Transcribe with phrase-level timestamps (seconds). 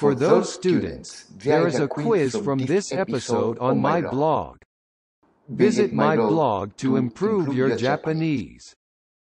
[0.00, 4.56] For those students, there is a quiz from this episode on my blog.
[5.46, 8.74] Visit my blog to improve your Japanese.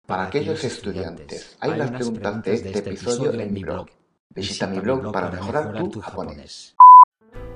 [0.08, 3.90] Para aquellos estudiantes, hay unas preguntas de este episodio en mi blog.
[4.34, 6.76] Visita mi blog para mejorar tu japonés.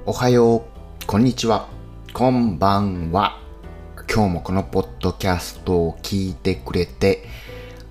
[0.06, 1.70] おはよう、こんにちは、
[2.12, 3.40] こんばんは。
[4.14, 7.24] 今日もこのポッドキャストを聞いてくれて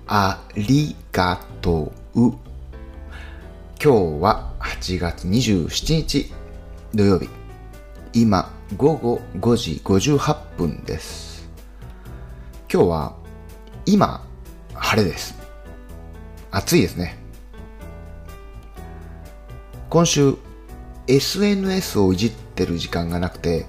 [0.05, 2.33] ありがとう。
[3.83, 4.52] 今日は
[4.83, 6.33] 8月27日
[6.93, 7.29] 土曜日。
[8.11, 11.49] 今午後5時58分です。
[12.69, 13.15] 今日は
[13.85, 14.27] 今
[14.73, 15.35] 晴れです。
[16.51, 17.17] 暑いですね。
[19.89, 20.35] 今週
[21.07, 23.65] SNS をいじってる時間がなくて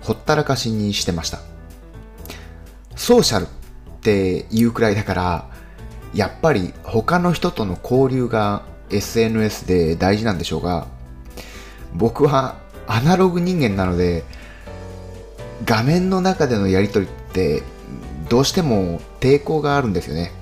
[0.00, 1.40] ほったらかしにしてました。
[2.94, 3.48] ソーシャルっ
[4.00, 5.50] ていうくらいだから
[6.14, 10.86] やっぱり他の人との交流が SNS で大事なんでしょうが
[11.94, 12.56] 僕は
[12.86, 14.24] アナログ人間なので
[15.64, 17.62] 画面の中でのやり取りって
[18.28, 20.32] どうしても抵抗があるんですよね。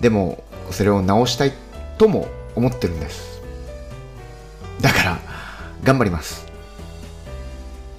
[0.00, 1.52] でもそれを直したい
[1.98, 3.42] とも思ってるんです。
[4.80, 5.20] だから
[5.84, 6.46] 頑張ります。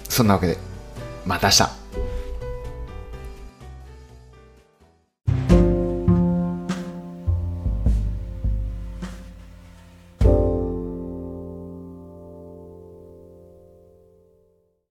[0.08, 0.58] そんなわけで
[1.24, 1.87] また明日。